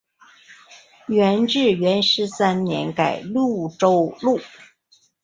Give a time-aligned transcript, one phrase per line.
[1.07, 4.39] 元至元十三年改婺州路。